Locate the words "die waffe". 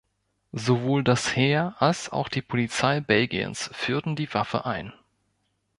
4.15-4.65